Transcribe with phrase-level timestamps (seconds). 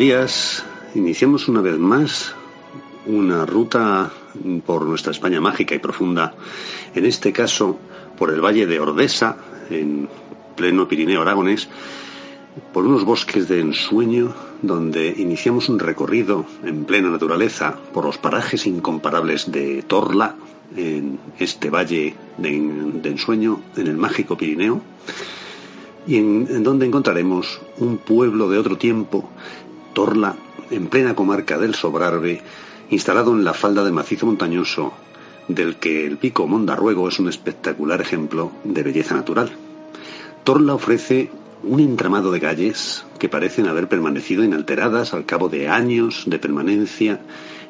[0.00, 0.64] días.
[0.94, 2.34] Iniciamos una vez más
[3.04, 4.10] una ruta
[4.64, 6.34] por nuestra España mágica y profunda,
[6.94, 7.78] en este caso
[8.16, 9.36] por el Valle de Ordesa,
[9.68, 10.08] en
[10.56, 11.68] pleno Pirineo Aragones,
[12.72, 18.66] por unos bosques de ensueño donde iniciamos un recorrido en plena naturaleza por los parajes
[18.66, 20.34] incomparables de Torla,
[20.74, 22.56] en este valle de,
[23.04, 24.80] ensueño, en el mágico Pirineo,
[26.06, 29.28] y en, donde encontraremos un pueblo de otro tiempo,
[29.92, 30.36] Torla,
[30.70, 32.42] en plena comarca del Sobrarbe,
[32.90, 34.92] instalado en la falda del macizo montañoso,
[35.48, 39.50] del que el pico Mondarruego es un espectacular ejemplo de belleza natural.
[40.44, 41.30] Torla ofrece
[41.62, 47.20] un entramado de calles que parecen haber permanecido inalteradas al cabo de años de permanencia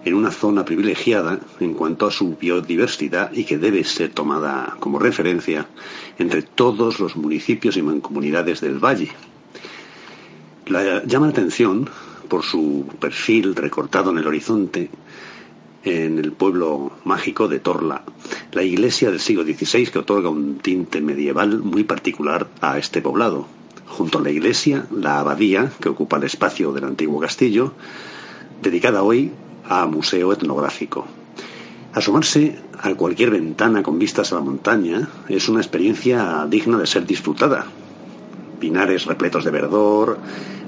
[0.05, 4.99] en una zona privilegiada en cuanto a su biodiversidad y que debe ser tomada como
[4.99, 5.67] referencia
[6.19, 9.11] entre todos los municipios y mancomunidades del valle.
[10.67, 11.91] La, llama la atención
[12.31, 14.89] por su perfil recortado en el horizonte
[15.85, 18.03] en el pueblo mágico de Torla,
[18.53, 23.47] la iglesia del siglo XVI que otorga un tinte medieval muy particular a este poblado.
[23.87, 27.73] Junto a la iglesia, la abadía, que ocupa el espacio del antiguo castillo,
[28.63, 29.33] dedicada hoy
[29.65, 31.07] a museo etnográfico.
[31.93, 37.05] Asomarse a cualquier ventana con vistas a la montaña es una experiencia digna de ser
[37.05, 37.67] disfrutada.
[38.61, 40.19] Pinares repletos de verdor,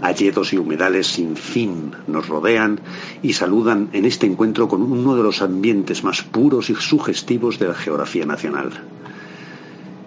[0.01, 2.81] hayedos y humedales sin fin nos rodean
[3.23, 7.69] y saludan en este encuentro con uno de los ambientes más puros y sugestivos de
[7.69, 8.71] la geografía nacional.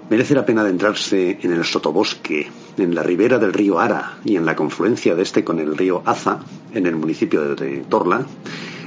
[0.09, 2.47] Merece la pena adentrarse en el sotobosque,
[2.77, 6.03] en la ribera del río Ara y en la confluencia de este con el río
[6.05, 6.41] Aza,
[6.73, 8.25] en el municipio de Torla,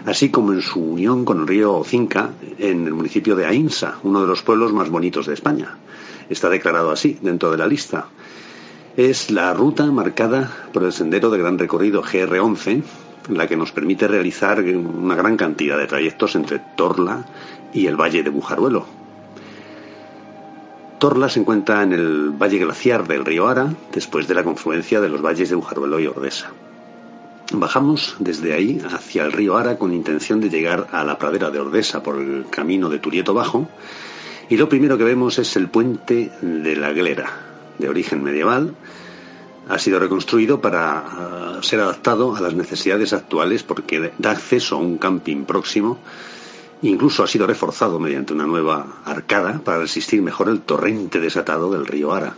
[0.06, 4.20] así como en su unión con el río Cinca, en el municipio de Ainsa, uno
[4.20, 5.76] de los pueblos más bonitos de España.
[6.28, 8.06] Está declarado así dentro de la lista.
[8.98, 12.82] Es la ruta marcada por el sendero de gran recorrido GR11,
[13.28, 17.25] la que nos permite realizar una gran cantidad de trayectos entre Torla
[17.72, 18.86] y el Valle de Bujaruelo,
[20.98, 25.09] Torla se encuentra en el valle glaciar del río Ara, después de la confluencia de
[25.09, 26.50] los valles de Ujaruelo y Ordesa.
[27.53, 31.60] Bajamos desde ahí hacia el río Ara con intención de llegar a la pradera de
[31.60, 33.69] Ordesa por el camino de Turieto Bajo,
[34.48, 37.30] y lo primero que vemos es el puente de la Glera,
[37.78, 38.75] de origen medieval.
[39.68, 44.78] Ha sido reconstruido para ah, ser adaptado a las necesidades actuales porque da acceso a
[44.78, 45.98] un camping próximo
[46.82, 51.86] Incluso ha sido reforzado mediante una nueva arcada para resistir mejor el torrente desatado del
[51.86, 52.36] río Ara.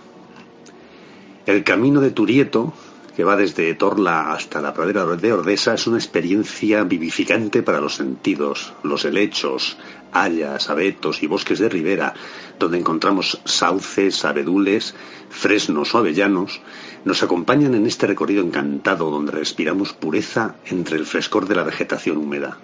[1.44, 2.72] El camino de Turieto,
[3.20, 7.96] que va desde Torla hasta la pradera de Ordesa, es una experiencia vivificante para los
[7.96, 8.72] sentidos.
[8.82, 9.76] Los helechos,
[10.10, 12.14] hayas, abetos y bosques de ribera,
[12.58, 14.94] donde encontramos sauces, abedules,
[15.28, 16.62] fresnos o avellanos,
[17.04, 22.16] nos acompañan en este recorrido encantado donde respiramos pureza entre el frescor de la vegetación
[22.16, 22.56] húmeda.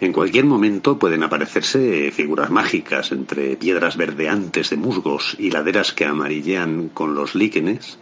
[0.00, 6.06] En cualquier momento pueden aparecerse figuras mágicas entre piedras verdeantes de musgos y laderas que
[6.06, 7.98] amarillean con los líquenes,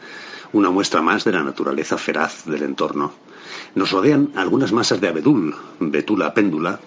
[0.53, 3.13] una muestra más de la naturaleza feraz del entorno.
[3.75, 6.81] Nos rodean algunas masas de abedul, betula péndula,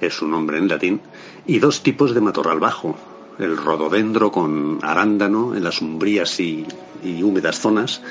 [0.00, 1.00] es su nombre en latín,
[1.46, 2.96] y dos tipos de matorral bajo,
[3.38, 6.66] el rododendro con arándano en las umbrías y,
[7.04, 8.02] húmedas zonas,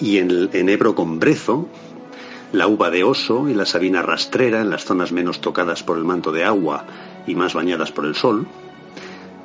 [0.00, 1.68] y el enebro con brezo,
[2.52, 6.04] la uva de oso y la sabina rastrera en las zonas menos tocadas por el
[6.04, 6.84] manto de agua
[7.26, 8.46] y más bañadas por el sol.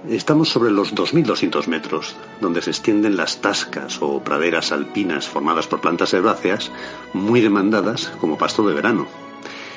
[0.09, 5.81] Estamos sobre los 2.200 metros, donde se extienden las tascas o praderas alpinas formadas por
[5.81, 6.71] plantas herbáceas
[7.11, 9.05] muy demandadas como pasto de verano.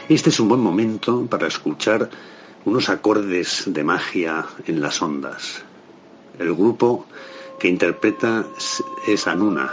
[0.08, 2.10] Este es un buen momento para escuchar
[2.64, 5.64] unos acordes de magia en las ondas.
[6.38, 7.06] El grupo
[7.58, 8.46] que interpreta
[9.08, 9.68] es Anuna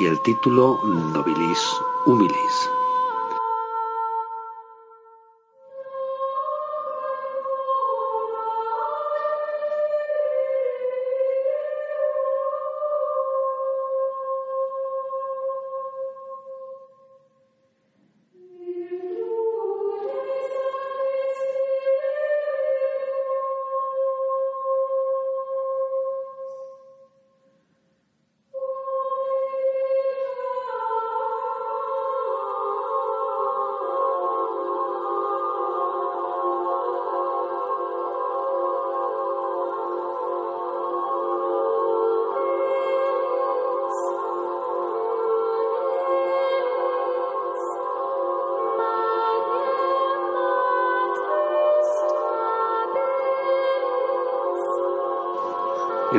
[0.00, 1.60] y el título Nobilis
[2.06, 2.81] humilis.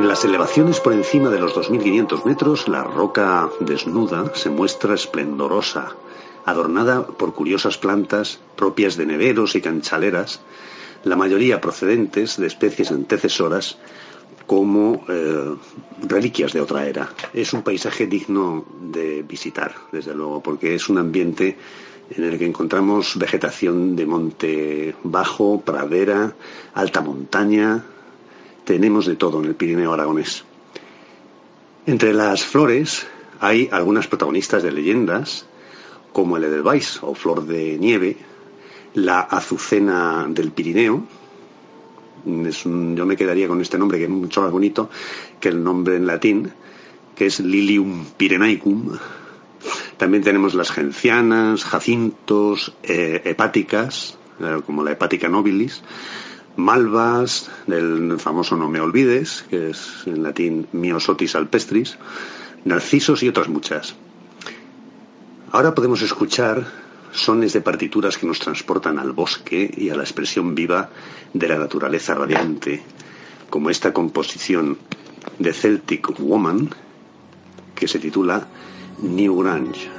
[0.04, 5.96] En las elevaciones por encima de los 2.500 metros, la roca desnuda se muestra esplendorosa,
[6.44, 10.42] adornada por curiosas plantas propias de neveros y canchaleras,
[11.04, 13.78] la mayoría procedentes de especies antecesoras
[14.46, 15.54] como eh,
[16.06, 17.08] reliquias de otra era.
[17.32, 21.56] Es un paisaje digno de visitar, desde luego, porque es un ambiente
[22.10, 26.34] en el que encontramos vegetación de monte bajo, pradera,
[26.74, 27.86] alta montaña,
[28.64, 30.44] tenemos de todo en el Pirineo aragonés.
[31.86, 33.06] Entre las flores
[33.40, 35.46] hay algunas protagonistas de leyendas,
[36.12, 38.16] como el Edelweiss o flor de nieve,
[38.94, 41.04] la azucena del Pirineo.
[42.24, 44.88] yo me quedaría con este nombre que es mucho más bonito
[45.40, 46.52] que el nombre en latín,
[47.14, 48.96] que es Lilium pirenaicum.
[49.96, 55.82] También tenemos las gencianas, jacintos, eh, hepáticas, eh, como la hepática nobilis,
[56.56, 61.98] malvas, del famoso No me olvides, que es en latín Miosotis alpestris,
[62.64, 63.94] narcisos y otras muchas.
[65.52, 66.66] Ahora podemos escuchar
[67.12, 70.90] sones de partituras que nos transportan al bosque y a la expresión viva
[71.32, 72.82] de la naturaleza radiante,
[73.50, 74.78] como esta composición
[75.38, 76.70] de Celtic Woman
[77.74, 78.46] que se titula
[79.00, 79.93] New Grange.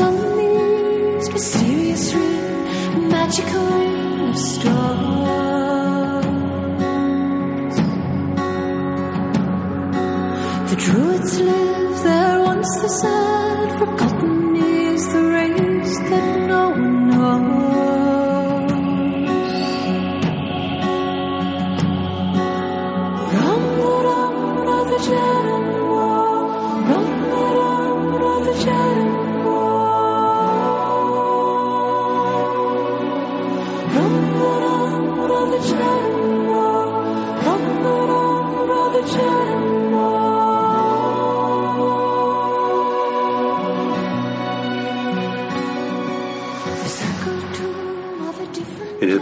[0.00, 0.16] On
[1.32, 5.04] mysterious ring, magical ring of.
[10.68, 13.43] The druids live there once the sun.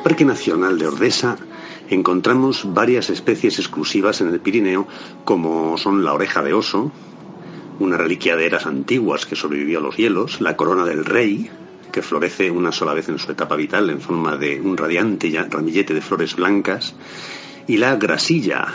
[0.02, 1.36] Parque Nacional de Ordesa
[1.88, 4.88] encontramos varias especies exclusivas en el Pirineo,
[5.24, 6.90] como son la oreja de oso,
[7.78, 11.50] una reliquia de eras antiguas que sobrevivió a los hielos, la corona del rey,
[11.92, 15.94] que florece una sola vez en su etapa vital en forma de un radiante ramillete
[15.94, 16.94] de flores blancas,
[17.68, 18.66] y la grasilla,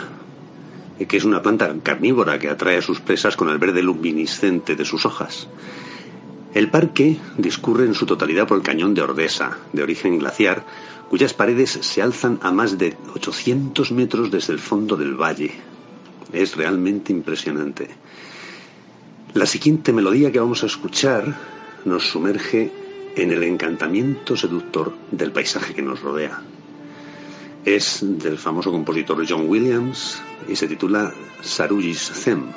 [1.06, 4.84] que es una planta carnívora que atrae a sus presas con el verde luminiscente de
[4.84, 5.48] sus hojas.
[6.54, 10.64] El parque discurre en su totalidad por el cañón de Ordesa, de origen glaciar,
[11.10, 15.52] cuyas paredes se alzan a más de 800 metros desde el fondo del valle.
[16.32, 17.88] Es realmente impresionante.
[19.34, 21.36] La siguiente melodía que vamos a escuchar
[21.84, 22.87] nos sumerge
[23.18, 26.40] en el encantamiento seductor del paisaje que nos rodea.
[27.64, 31.12] Es del famoso compositor John Williams y se titula
[31.42, 32.52] Sarujis Them.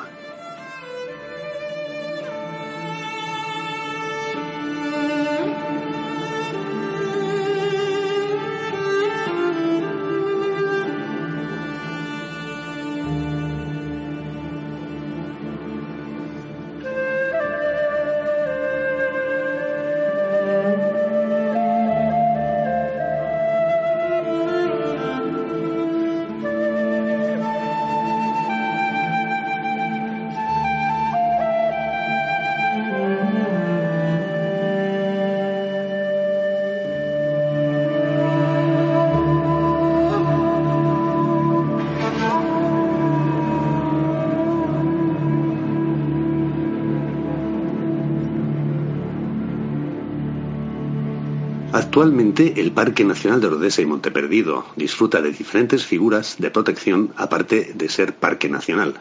[51.81, 57.73] Actualmente, el Parque Nacional de Ordesa y Monteperdido disfruta de diferentes figuras de protección aparte
[57.73, 58.93] de ser Parque Nacional.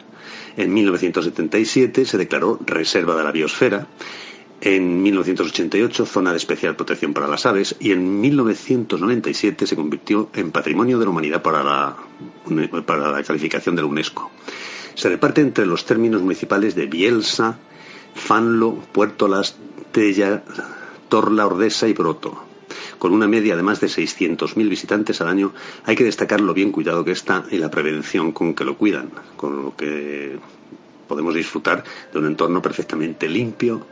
[0.57, 3.87] En 1977 se declaró Reserva de la Biosfera,
[4.61, 10.49] en 1988 Zona de Especial Protección para las Aves y en 1997 se convirtió en
[10.49, 11.95] Patrimonio de la Humanidad para la,
[12.83, 14.31] para la calificación de la UNESCO.
[14.95, 17.59] Se reparte entre los términos municipales de Bielsa,
[18.15, 19.55] Fanlo, Puerto Las,
[19.91, 20.43] Tella,
[21.09, 22.49] Torla, Ordesa y Broto
[22.97, 25.53] con una media de más de 600.000 visitantes al año,
[25.85, 29.09] hay que destacar lo bien cuidado que está y la prevención con que lo cuidan,
[29.35, 30.39] con lo que
[31.07, 33.85] podemos disfrutar de un entorno perfectamente limpio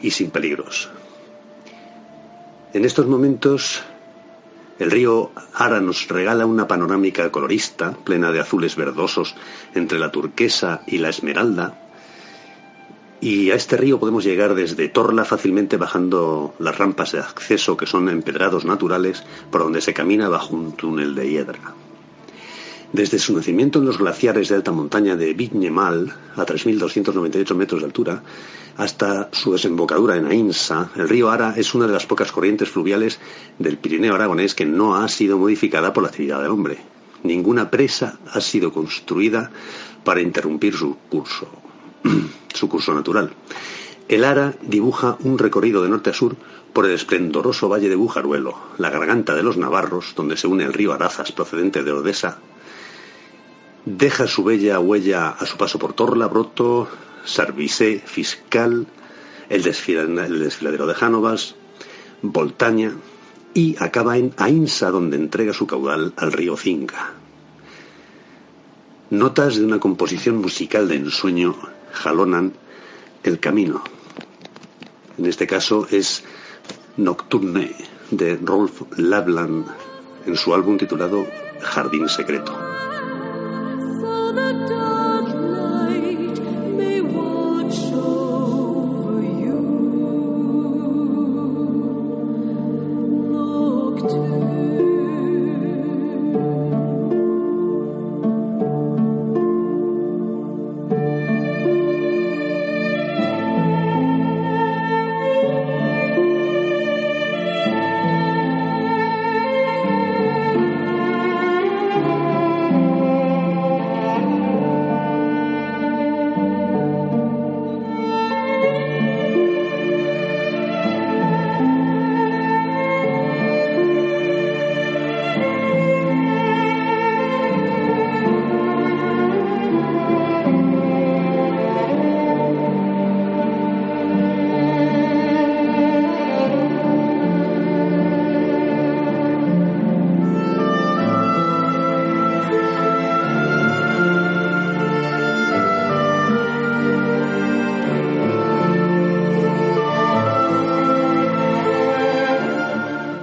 [0.00, 0.90] y sin peligros.
[2.72, 3.82] En estos momentos,
[4.78, 9.34] el río Ara nos regala una panorámica colorista, plena de azules verdosos
[9.74, 11.87] entre la turquesa y la esmeralda,
[13.20, 17.86] Y a este río podemos llegar desde Torla fácilmente bajando las rampas de acceso que
[17.86, 21.74] son empedrados naturales por donde se camina bajo un túnel de hiedra.
[22.92, 27.86] Desde su nacimiento en los glaciares de alta montaña de Viñemal, a 3.298 metros de
[27.86, 28.22] altura,
[28.78, 33.18] hasta su desembocadura en Ainsa, el río Ara es una de las pocas corrientes fluviales
[33.58, 36.78] del Pirineo aragonés que no ha sido modificada por la actividad del hombre.
[37.24, 39.50] Ninguna presa ha sido construida
[40.04, 41.48] para interrumpir su curso,
[42.54, 43.30] su curso natural.
[44.08, 46.36] El Ara dibuja un recorrido de norte a sur
[46.72, 50.72] por el esplendoroso valle de Bujaruelo, la garganta de los Navarros, donde se une el
[50.72, 52.38] río Arazas procedente de Odesa
[53.96, 56.88] deja su bella huella a su paso por Torla, Broto,
[57.24, 58.86] Sarvisé, Fiscal,
[59.48, 61.54] el, desfiladero de Jánovas,
[62.20, 62.92] Voltaña
[63.54, 67.12] y acaba en Ainsa, donde entrega su caudal al río Cinca.
[69.10, 71.56] Notas de una composición musical de ensueño
[71.92, 72.52] jalonan
[73.22, 73.82] el camino.
[75.16, 76.24] En este caso es
[76.96, 77.74] Nocturne
[78.10, 79.66] de Rolf Labland
[80.26, 81.26] en su álbum titulado
[81.60, 82.67] Jardín Secreto.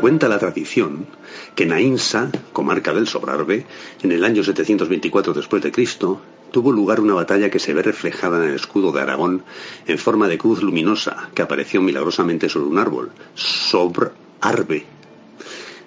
[0.06, 1.08] Cuenta la tradición
[1.56, 3.66] que en Ainsa, comarca del Sobrarbe,
[4.04, 6.22] en el año 724 después de Cristo,
[6.52, 9.44] tuvo lugar una batalla que se ve reflejada en el escudo de Aragón
[9.88, 14.86] en forma de cruz luminosa que apareció milagrosamente sobre un árbol, Sobrarbe,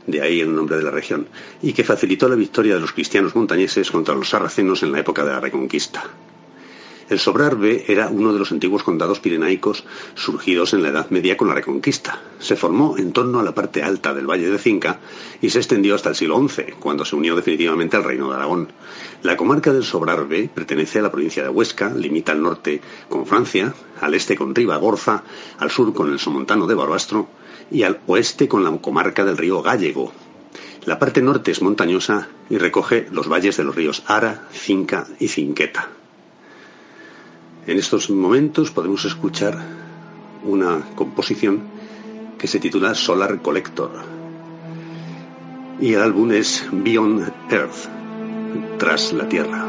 [0.09, 1.29] de ahí el nombre de la región,
[1.63, 5.25] y que facilitó la victoria de los cristianos montañeses contra los sarracenos en la época
[5.25, 6.03] de la Reconquista.
[7.09, 9.85] El Sobrarbe era uno de los antiguos condados pirenaicos
[10.15, 12.21] surgidos en la Edad Media con la Reconquista.
[12.39, 15.01] Se formó en torno a la parte alta del Valle de Cinca
[15.41, 18.69] y se extendió hasta el siglo XI, cuando se unió definitivamente al Reino de Aragón.
[19.23, 23.75] La comarca del Sobrarbe pertenece a la provincia de Huesca, limita al norte con Francia,
[24.01, 25.25] al este con Ribagorza,
[25.59, 27.29] al sur con el Somontano de Barbastro
[27.71, 30.13] y al oeste con la comarca del río Gallego,
[30.89, 35.29] la parte norte es montañosa y recoge los valles de los ríos Ara, Cinca y
[35.29, 35.91] Cinqueta.
[37.69, 39.63] En estos momentos podemos escuchar
[40.43, 41.65] una composición
[42.39, 43.91] que se titula Solar Collector.
[45.79, 49.68] Y el álbum es Beyond Earth, tras la Tierra.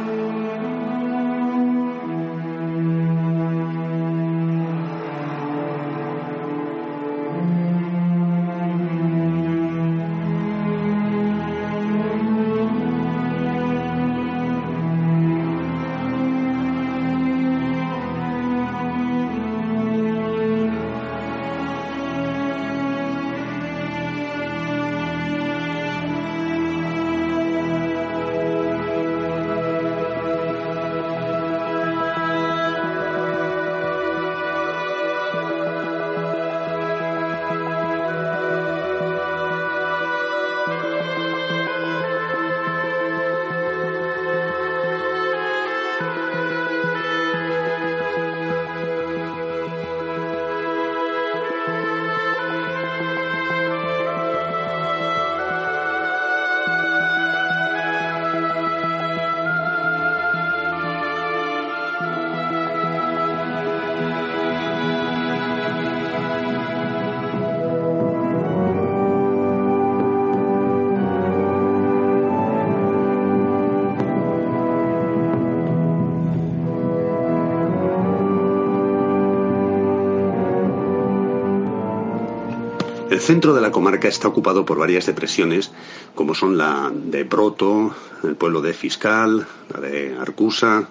[83.10, 85.72] El centro de la comarca está ocupado por varias depresiones,
[86.14, 90.88] como son la de Broto, el pueblo de Fiscal, la de Arcusa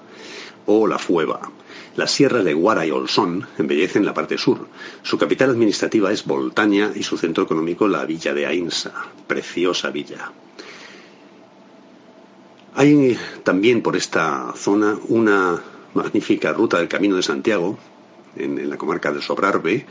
[0.66, 1.48] o la Fueva.
[1.94, 4.66] Las sierras de Guara y Olsón embellecen la parte sur.
[5.02, 8.92] Su capital administrativa es Voltaña y su centro económico la villa de Ainsa,
[9.28, 10.32] preciosa villa.
[12.74, 15.62] Hay también por esta zona una
[15.94, 17.78] magnífica ruta del Camino de Santiago,
[18.36, 19.86] en, la comarca del Sobrarbe,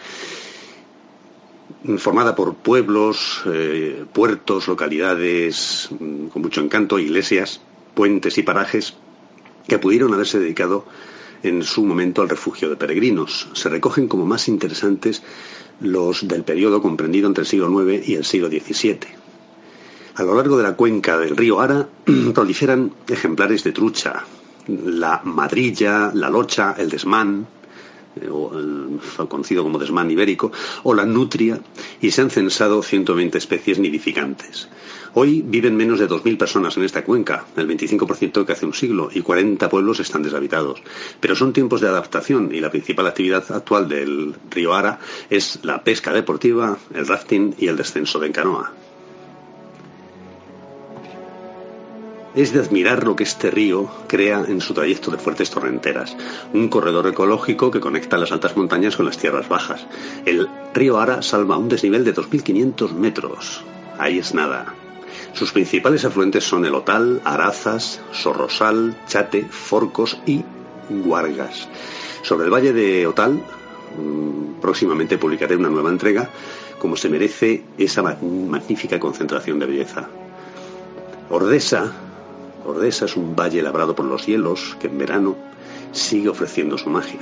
[1.97, 7.61] formada por pueblos, eh, puertos, localidades mm, con mucho encanto, iglesias,
[7.93, 8.95] puentes y parajes
[9.67, 10.85] que pudieron haberse dedicado
[11.43, 13.49] en su momento al refugio de peregrinos.
[13.53, 15.23] Se recogen como más interesantes
[15.79, 18.99] los del periodo comprendido entre el siglo IX y el siglo XVII.
[20.15, 21.87] A lo largo de la cuenca del río Ara
[22.33, 24.25] proliferan ejemplares de trucha,
[24.67, 27.47] la madrilla, la locha, el desmán,
[28.21, 30.51] eh, o conocido como desmán ibérico,
[30.83, 31.59] o la nutria,
[32.01, 34.69] y se han censado 120 especies nidificantes.
[35.13, 39.09] Hoy viven menos de 2.000 personas en esta cuenca, el 25% que hace un siglo,
[39.11, 40.81] y 40 pueblos están deshabitados.
[41.19, 45.83] Pero son tiempos de adaptación y la principal actividad actual del río Ara es la
[45.83, 48.73] pesca deportiva, el rafting y el descenso de canoa.
[52.37, 56.15] Es de admirar lo que este río crea en su trayecto de fuertes torrenteras,
[56.53, 59.87] un corredor ecológico que conecta las altas montañas con las tierras bajas.
[60.23, 63.63] El río Ara salva un desnivel de 2.500 metros.
[63.97, 64.71] Ahí es nada.
[65.33, 70.43] Sus principales afluentes son el Otal, Arazas, Sorrosal, Chate, Forcos y
[70.91, 71.67] Guargas.
[72.21, 76.29] Sobre el valle de Otal, mm, próximamente publicaré una nueva entrega,
[76.77, 80.07] como se merece esa magnífica concentración de belleza.
[81.31, 82.06] Ordesa
[82.67, 85.37] Ordesa es un valle labrado por los hielos que en verano
[85.93, 87.21] sigue ofreciendo su magia.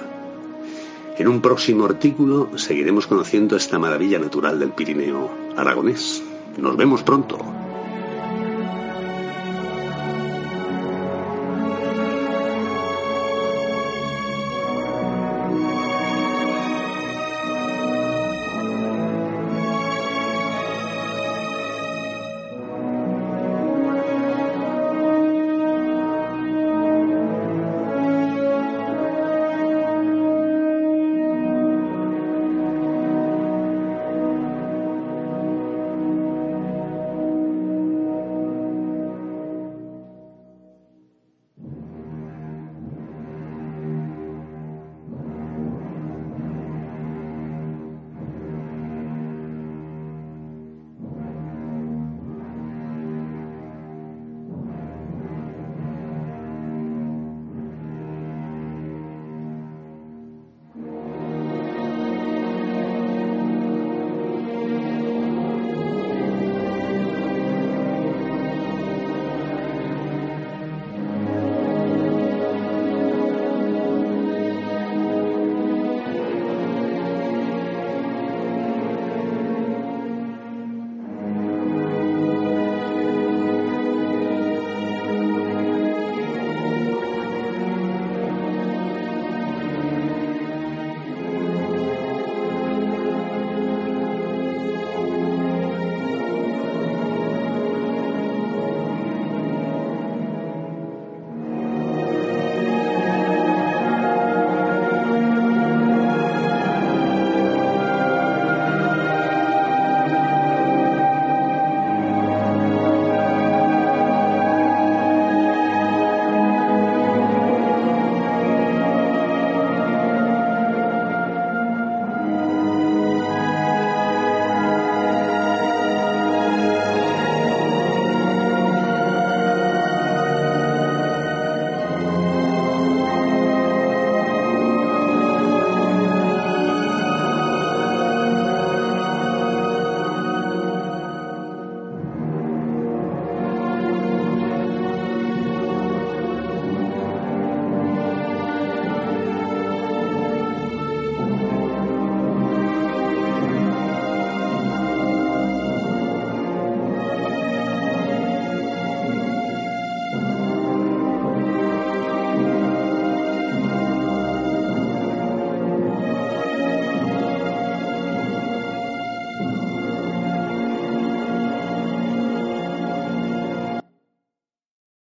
[1.19, 6.24] En un próximo artículo seguiremos conociendo esta maravilla natural del Pirineo aragonés.
[6.58, 7.55] Nos vemos pronto.